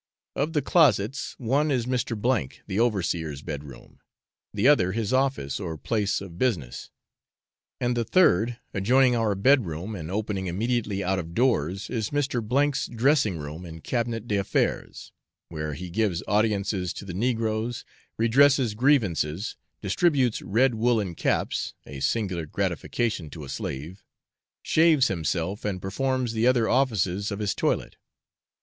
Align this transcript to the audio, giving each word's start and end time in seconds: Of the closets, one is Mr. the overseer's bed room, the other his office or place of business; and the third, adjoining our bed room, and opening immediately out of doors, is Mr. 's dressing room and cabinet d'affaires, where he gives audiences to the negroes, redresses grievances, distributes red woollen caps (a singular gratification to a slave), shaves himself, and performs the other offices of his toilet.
Of 0.35 0.53
the 0.53 0.63
closets, 0.63 1.35
one 1.37 1.69
is 1.69 1.85
Mr. 1.85 2.55
the 2.65 2.79
overseer's 2.79 3.43
bed 3.43 3.63
room, 3.63 3.99
the 4.51 4.67
other 4.67 4.93
his 4.93 5.13
office 5.13 5.59
or 5.59 5.77
place 5.77 6.21
of 6.21 6.39
business; 6.39 6.89
and 7.79 7.95
the 7.95 8.03
third, 8.03 8.57
adjoining 8.73 9.15
our 9.15 9.35
bed 9.35 9.67
room, 9.67 9.93
and 9.95 10.09
opening 10.09 10.47
immediately 10.47 11.03
out 11.03 11.19
of 11.19 11.35
doors, 11.35 11.87
is 11.91 12.09
Mr. 12.09 12.41
's 12.73 12.87
dressing 12.87 13.37
room 13.37 13.63
and 13.63 13.83
cabinet 13.83 14.27
d'affaires, 14.27 15.11
where 15.49 15.75
he 15.75 15.91
gives 15.91 16.23
audiences 16.27 16.93
to 16.93 17.05
the 17.05 17.13
negroes, 17.13 17.85
redresses 18.17 18.73
grievances, 18.73 19.55
distributes 19.83 20.41
red 20.41 20.73
woollen 20.73 21.13
caps 21.13 21.75
(a 21.85 21.99
singular 21.99 22.47
gratification 22.47 23.29
to 23.29 23.43
a 23.43 23.49
slave), 23.49 24.03
shaves 24.63 25.09
himself, 25.09 25.63
and 25.63 25.79
performs 25.79 26.33
the 26.33 26.47
other 26.47 26.67
offices 26.67 27.29
of 27.29 27.37
his 27.37 27.53
toilet. 27.53 27.97